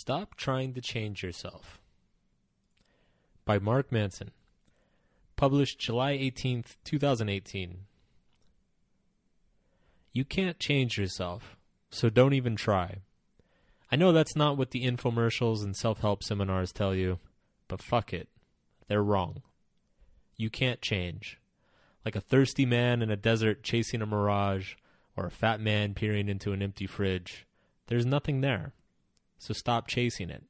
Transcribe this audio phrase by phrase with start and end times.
[0.00, 1.80] Stop trying to change yourself.
[3.44, 4.30] By Mark Manson.
[5.34, 7.78] Published July 18th, 2018.
[10.12, 11.56] You can't change yourself,
[11.90, 12.98] so don't even try.
[13.90, 17.18] I know that's not what the infomercials and self help seminars tell you,
[17.66, 18.28] but fuck it.
[18.86, 19.42] They're wrong.
[20.36, 21.40] You can't change.
[22.04, 24.74] Like a thirsty man in a desert chasing a mirage,
[25.16, 27.48] or a fat man peering into an empty fridge,
[27.88, 28.74] there's nothing there.
[29.38, 30.44] So stop chasing it.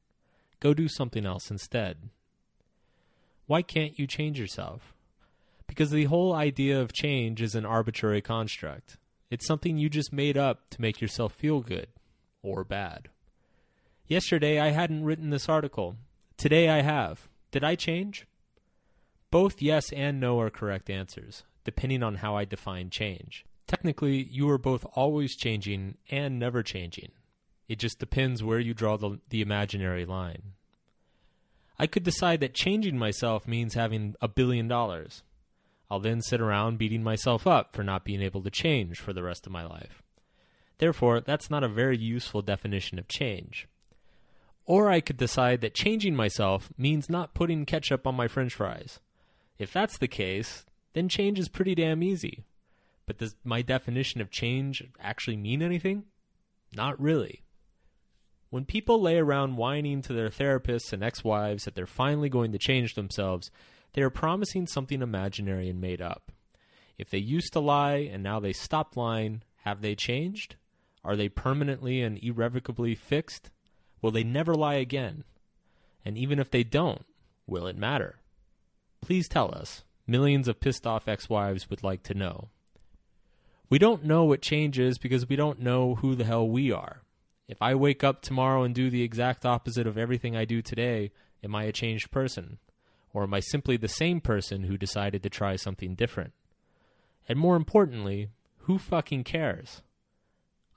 [0.59, 2.09] Go do something else instead.
[3.45, 4.93] Why can't you change yourself?
[5.67, 8.97] Because the whole idea of change is an arbitrary construct.
[9.29, 11.87] It's something you just made up to make yourself feel good
[12.41, 13.09] or bad.
[14.07, 15.95] Yesterday I hadn't written this article.
[16.37, 17.27] Today I have.
[17.51, 18.25] Did I change?
[19.31, 23.45] Both yes and no are correct answers, depending on how I define change.
[23.67, 27.11] Technically, you are both always changing and never changing.
[27.69, 30.41] It just depends where you draw the, the imaginary line.
[31.77, 35.23] I could decide that changing myself means having a billion dollars.
[35.89, 39.23] I'll then sit around beating myself up for not being able to change for the
[39.23, 40.01] rest of my life.
[40.79, 43.67] Therefore, that's not a very useful definition of change.
[44.65, 48.99] Or I could decide that changing myself means not putting ketchup on my french fries.
[49.57, 52.45] If that's the case, then change is pretty damn easy.
[53.05, 56.05] But does my definition of change actually mean anything?
[56.75, 57.41] Not really.
[58.49, 62.51] When people lay around whining to their therapists and ex wives that they're finally going
[62.51, 63.51] to change themselves,
[63.93, 66.31] they are promising something imaginary and made up.
[66.97, 70.55] If they used to lie and now they stopped lying, have they changed?
[71.03, 73.51] Are they permanently and irrevocably fixed?
[74.01, 75.23] Will they never lie again?
[76.03, 77.05] And even if they don't,
[77.45, 78.19] will it matter?
[79.01, 79.83] Please tell us.
[80.07, 82.49] Millions of pissed off ex wives would like to know.
[83.69, 87.03] We don't know what changes because we don't know who the hell we are.
[87.49, 91.11] If I wake up tomorrow and do the exact opposite of everything I do today,
[91.43, 92.59] am I a changed person?
[93.11, 96.33] Or am I simply the same person who decided to try something different?
[97.27, 98.29] And more importantly,
[98.59, 99.81] who fucking cares?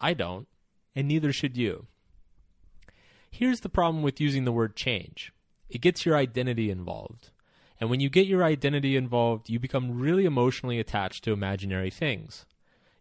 [0.00, 0.48] I don't,
[0.96, 1.88] and neither should you.
[3.30, 5.30] Here's the problem with using the word change
[5.68, 7.30] it gets your identity involved.
[7.80, 12.46] And when you get your identity involved, you become really emotionally attached to imaginary things.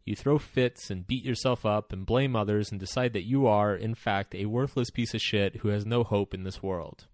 [0.04, 3.76] You throw fits and beat yourself up and blame others and decide that you are,
[3.76, 7.06] in fact, a worthless piece of shit who has no hope in this world.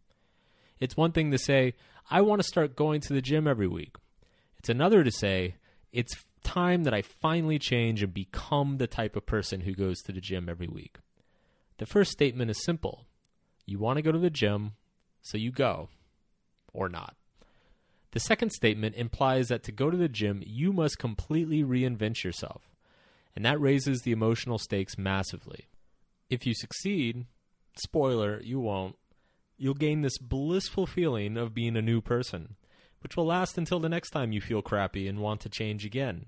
[0.79, 1.73] It's one thing to say,
[2.09, 3.95] I want to start going to the gym every week.
[4.57, 5.55] It's another to say,
[5.91, 10.13] it's time that I finally change and become the type of person who goes to
[10.13, 10.97] the gym every week.
[11.79, 13.05] The first statement is simple
[13.65, 14.73] you want to go to the gym,
[15.21, 15.89] so you go.
[16.73, 17.15] Or not.
[18.11, 22.61] The second statement implies that to go to the gym, you must completely reinvent yourself
[23.37, 25.67] and that raises the emotional stakes massively.
[26.27, 27.27] If you succeed,
[27.75, 28.95] spoiler, you won't,
[29.59, 32.55] you'll gain this blissful feeling of being a new person,
[33.01, 36.25] which will last until the next time you feel crappy and want to change again.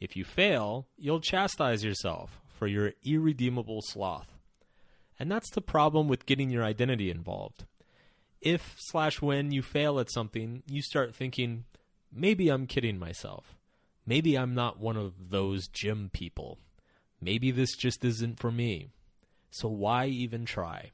[0.00, 4.36] If you fail, you'll chastise yourself for your irredeemable sloth.
[5.20, 7.66] And that's the problem with getting your identity involved.
[8.40, 11.66] If slash when you fail at something, you start thinking,
[12.12, 13.54] maybe I'm kidding myself.
[14.06, 16.58] Maybe I'm not one of those gym people.
[17.20, 18.88] Maybe this just isn't for me.
[19.50, 20.90] So why even try?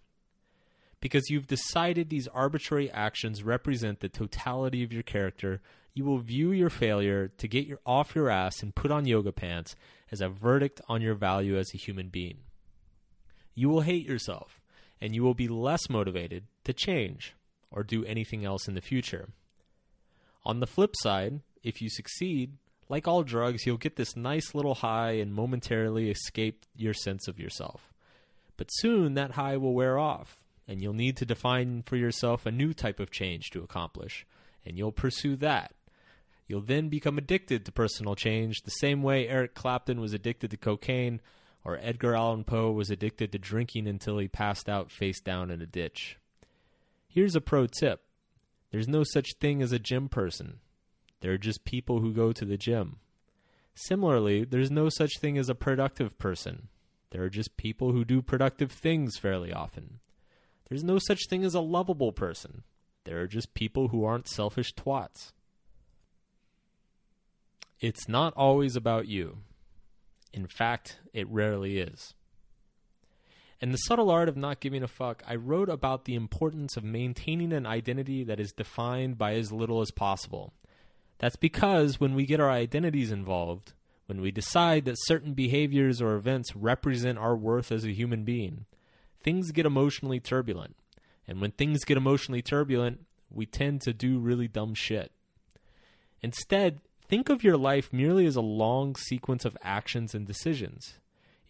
[1.01, 5.61] Because you've decided these arbitrary actions represent the totality of your character,
[5.95, 9.33] you will view your failure to get your off your ass and put on yoga
[9.33, 9.75] pants
[10.11, 12.39] as a verdict on your value as a human being.
[13.55, 14.61] You will hate yourself,
[15.01, 17.35] and you will be less motivated to change
[17.71, 19.31] or do anything else in the future.
[20.45, 22.53] On the flip side, if you succeed,
[22.89, 27.39] like all drugs, you'll get this nice little high and momentarily escape your sense of
[27.39, 27.93] yourself.
[28.57, 32.51] But soon that high will wear off, and you'll need to define for yourself a
[32.51, 34.27] new type of change to accomplish,
[34.65, 35.75] and you'll pursue that.
[36.47, 40.57] You'll then become addicted to personal change the same way Eric Clapton was addicted to
[40.57, 41.21] cocaine
[41.65, 45.61] or Edgar Allan Poe was addicted to drinking until he passed out face down in
[45.61, 46.17] a ditch.
[47.07, 48.01] Here's a pro tip
[48.71, 50.61] there's no such thing as a gym person.
[51.21, 52.97] They're just people who go to the gym.
[53.75, 56.69] Similarly, there's no such thing as a productive person.
[57.11, 60.01] There are just people who do productive things fairly often.
[60.69, 62.63] There's no such thing as a lovable person.
[63.05, 65.33] There are just people who aren't selfish twats.
[67.81, 69.39] It's not always about you.
[70.33, 72.15] In fact, it rarely is.
[73.61, 76.85] In The Subtle Art of Not Giving a Fuck, I wrote about the importance of
[76.85, 80.53] maintaining an identity that is defined by as little as possible.
[81.19, 83.73] That's because when we get our identities involved,
[84.07, 88.65] when we decide that certain behaviors or events represent our worth as a human being,
[89.23, 90.77] things get emotionally turbulent.
[91.27, 95.13] And when things get emotionally turbulent, we tend to do really dumb shit.
[96.23, 100.95] Instead, think of your life merely as a long sequence of actions and decisions.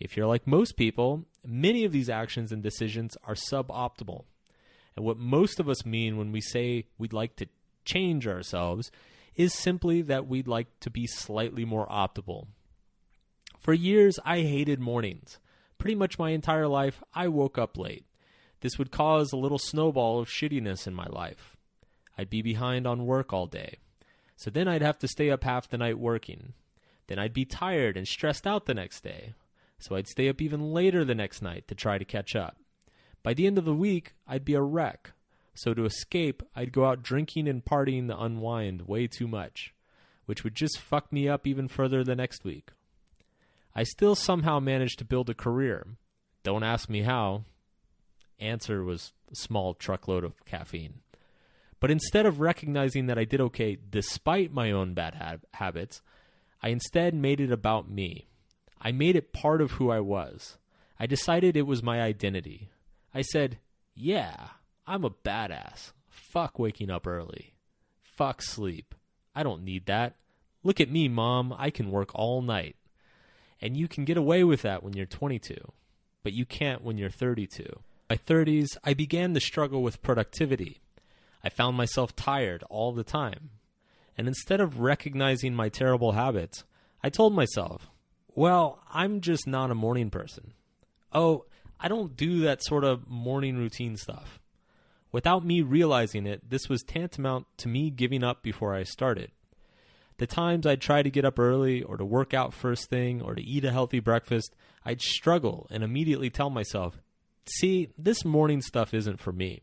[0.00, 4.25] If you're like most people, many of these actions and decisions are suboptimal.
[4.97, 7.47] And what most of us mean when we say we'd like to
[7.85, 8.91] change ourselves
[9.38, 12.49] is simply that we'd like to be slightly more optimal.
[13.61, 15.38] For years, I hated mornings.
[15.79, 18.05] Pretty much my entire life, I woke up late.
[18.61, 21.56] This would cause a little snowball of shittiness in my life.
[22.19, 23.76] I'd be behind on work all day.
[24.35, 26.55] So then I'd have to stay up half the night working.
[27.06, 29.35] Then I'd be tired and stressed out the next day.
[29.79, 32.56] So I'd stay up even later the next night to try to catch up.
[33.23, 35.12] By the end of the week, I'd be a wreck.
[35.58, 39.75] So to escape, I'd go out drinking and partying to unwind way too much,
[40.25, 42.70] which would just fuck me up even further the next week.
[43.75, 45.84] I still somehow managed to build a career.
[46.44, 47.43] Don't ask me how.
[48.38, 51.00] Answer was a small truckload of caffeine.
[51.81, 56.02] But instead of recognizing that I did okay despite my own bad ha- habits,
[56.62, 58.28] I instead made it about me.
[58.81, 60.56] I made it part of who I was.
[61.00, 62.70] I decided it was my identity.
[63.12, 63.58] I said,
[63.96, 64.50] yeah,
[64.88, 65.93] I'm a badass.
[66.08, 67.52] Fuck waking up early.
[68.00, 68.94] Fuck sleep.
[69.35, 70.14] I don't need that.
[70.64, 71.55] Look at me, mom.
[71.58, 72.75] I can work all night.
[73.61, 75.56] And you can get away with that when you're 22,
[76.23, 77.62] but you can't when you're 32.
[77.64, 77.76] In
[78.08, 80.81] my 30s, I began to struggle with productivity.
[81.44, 83.50] I found myself tired all the time.
[84.17, 86.64] And instead of recognizing my terrible habits,
[87.05, 87.90] I told myself,
[88.35, 90.55] well, I'm just not a morning person.
[91.12, 91.44] Oh,
[91.79, 94.40] I don't do that sort of morning routine stuff.
[95.10, 99.31] Without me realizing it, this was tantamount to me giving up before I started.
[100.19, 103.34] The times I'd try to get up early or to work out first thing or
[103.34, 107.00] to eat a healthy breakfast, I'd struggle and immediately tell myself,
[107.46, 109.62] see, this morning stuff isn't for me.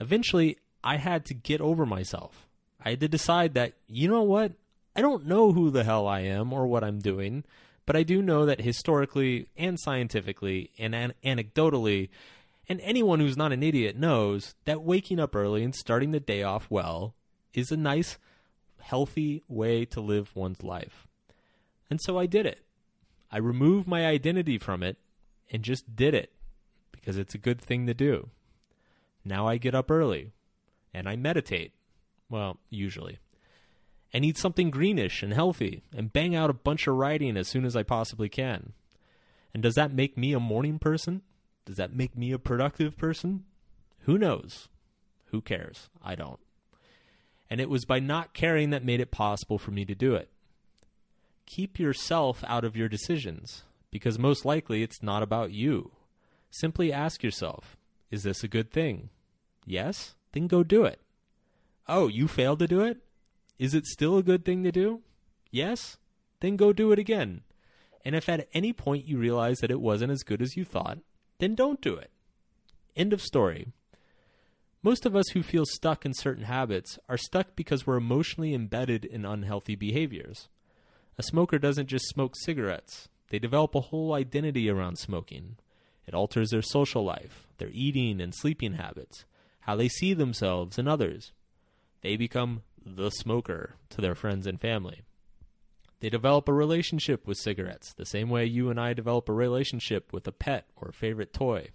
[0.00, 2.48] Eventually, I had to get over myself.
[2.84, 4.52] I had to decide that, you know what?
[4.96, 7.44] I don't know who the hell I am or what I'm doing,
[7.86, 12.10] but I do know that historically and scientifically and an- anecdotally,
[12.68, 16.42] and anyone who's not an idiot knows that waking up early and starting the day
[16.42, 17.14] off well
[17.52, 18.18] is a nice,
[18.80, 21.06] healthy way to live one's life.
[21.90, 22.60] And so I did it.
[23.30, 24.96] I removed my identity from it
[25.50, 26.32] and just did it
[26.92, 28.30] because it's a good thing to do.
[29.24, 30.32] Now I get up early
[30.92, 31.72] and I meditate.
[32.30, 33.18] Well, usually.
[34.12, 37.64] And eat something greenish and healthy and bang out a bunch of writing as soon
[37.64, 38.72] as I possibly can.
[39.52, 41.22] And does that make me a morning person?
[41.64, 43.44] Does that make me a productive person?
[44.00, 44.68] Who knows?
[45.26, 45.88] Who cares?
[46.02, 46.40] I don't.
[47.48, 50.28] And it was by not caring that made it possible for me to do it.
[51.46, 55.92] Keep yourself out of your decisions, because most likely it's not about you.
[56.50, 57.76] Simply ask yourself
[58.10, 59.10] Is this a good thing?
[59.66, 60.14] Yes?
[60.32, 61.00] Then go do it.
[61.88, 62.98] Oh, you failed to do it?
[63.58, 65.00] Is it still a good thing to do?
[65.50, 65.96] Yes?
[66.40, 67.42] Then go do it again.
[68.04, 70.98] And if at any point you realize that it wasn't as good as you thought,
[71.38, 72.10] then don't do it.
[72.96, 73.68] End of story.
[74.82, 79.04] Most of us who feel stuck in certain habits are stuck because we're emotionally embedded
[79.04, 80.48] in unhealthy behaviors.
[81.16, 85.56] A smoker doesn't just smoke cigarettes, they develop a whole identity around smoking.
[86.06, 89.24] It alters their social life, their eating and sleeping habits,
[89.60, 91.32] how they see themselves and others.
[92.02, 95.02] They become the smoker to their friends and family.
[96.00, 100.12] They develop a relationship with cigarettes, the same way you and I develop a relationship
[100.12, 101.70] with a pet or favorite toy.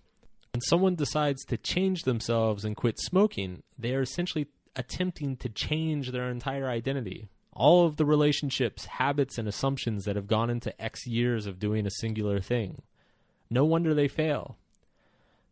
[0.53, 6.11] When someone decides to change themselves and quit smoking, they are essentially attempting to change
[6.11, 7.29] their entire identity.
[7.53, 11.85] All of the relationships, habits, and assumptions that have gone into X years of doing
[11.85, 12.81] a singular thing.
[13.49, 14.57] No wonder they fail.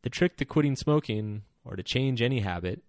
[0.04, 2.82] The trick to quitting smoking, or to change any habit,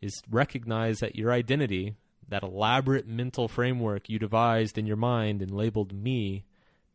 [0.00, 1.94] is recognize that your identity,
[2.28, 6.44] that elaborate mental framework you devised in your mind and labeled me,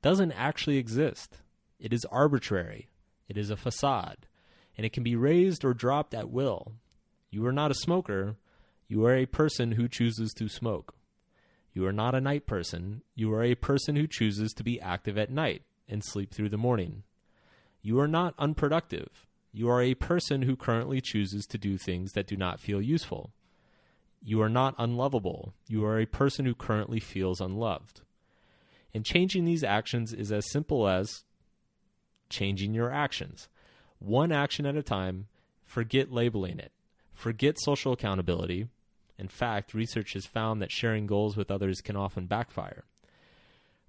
[0.02, 1.38] doesn't actually exist.
[1.80, 2.90] It is arbitrary.
[3.28, 4.28] It is a facade
[4.80, 6.72] and it can be raised or dropped at will.
[7.30, 8.38] You are not a smoker,
[8.88, 10.96] you are a person who chooses to smoke.
[11.74, 15.18] You are not a night person, you are a person who chooses to be active
[15.18, 17.04] at night and sleep through the morning.
[17.82, 19.28] You are not unproductive.
[19.52, 23.34] You are a person who currently chooses to do things that do not feel useful.
[24.22, 25.54] You are not unlovable.
[25.68, 28.02] You are a person who currently feels unloved.
[28.94, 31.24] And changing these actions is as simple as
[32.30, 33.48] changing your actions
[34.00, 35.28] one action at a time,
[35.66, 36.72] forget labeling it,
[37.14, 38.68] forget social accountability.
[39.18, 42.86] In fact, research has found that sharing goals with others can often backfire.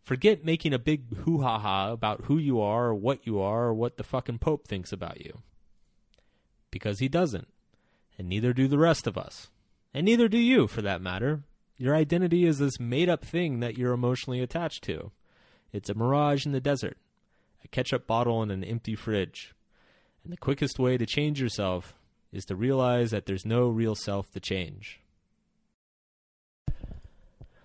[0.02, 3.66] Forget making a big hoo ha ha about who you are, or what you are,
[3.66, 5.42] or what the fucking Pope thinks about you.
[6.70, 7.48] because he doesn't.
[8.18, 9.48] And neither do the rest of us.
[9.92, 11.42] And neither do you, for that matter.
[11.76, 15.10] Your identity is this made up thing that you're emotionally attached to.
[15.72, 16.98] It's a mirage in the desert,
[17.64, 19.54] a ketchup bottle in an empty fridge.
[20.22, 21.94] And the quickest way to change yourself
[22.32, 25.00] is to realize that there's no real self to change.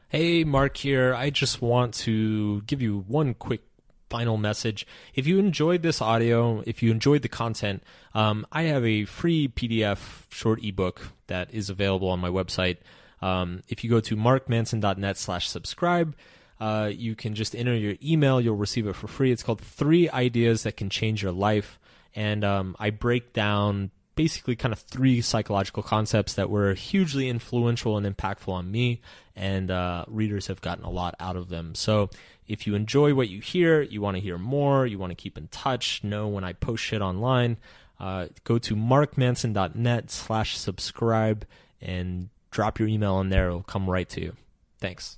[0.07, 1.13] Hey, Mark here.
[1.13, 3.63] I just want to give you one quick
[4.09, 4.85] final message.
[5.13, 7.83] If you enjoyed this audio, if you enjoyed the content,
[8.13, 12.77] um, I have a free PDF short ebook that is available on my website.
[13.21, 16.15] Um, if you go to markmanson.net slash subscribe,
[16.59, 18.39] uh, you can just enter your email.
[18.39, 19.31] You'll receive it for free.
[19.31, 21.79] It's called Three Ideas That Can Change Your Life.
[22.15, 27.97] And um, I break down basically kind of three psychological concepts that were hugely influential
[27.97, 29.01] and impactful on me,
[29.35, 31.75] and uh, readers have gotten a lot out of them.
[31.75, 32.09] So
[32.47, 35.37] if you enjoy what you hear, you want to hear more, you want to keep
[35.37, 37.57] in touch, know when I post shit online,
[37.99, 41.45] uh, go to markmanson.net slash subscribe
[41.81, 43.47] and drop your email in there.
[43.47, 44.35] It'll come right to you.
[44.79, 45.17] Thanks.